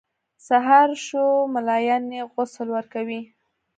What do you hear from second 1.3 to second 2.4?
ملایان یې